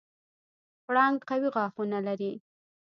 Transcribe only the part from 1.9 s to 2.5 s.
لري.